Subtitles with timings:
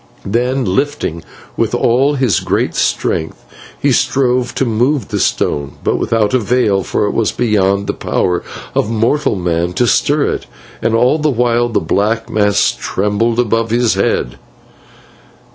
[0.25, 1.23] Then, lifting
[1.55, 2.41] with all his
[2.73, 3.45] strength,
[3.79, 8.41] he strove to move the stone, but without avail, for it was beyond the power
[8.73, 10.47] of mortal man to stir it,
[10.81, 14.39] and all the while the black mass trembled above his head.